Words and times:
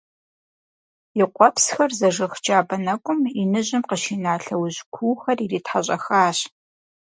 И 1.21 1.23
къуэпсхэр 1.35 1.91
зэжэх 1.99 2.33
джабэ 2.43 2.75
нэкӀум 2.85 3.19
иныжьым 3.41 3.83
къыщина 3.89 4.33
лъэужь 4.43 4.79
куухэр 4.93 5.37
иритхьэщӀэхащ. 5.45 6.37